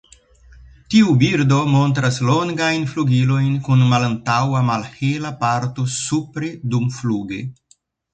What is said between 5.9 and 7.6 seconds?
supre dumfluge.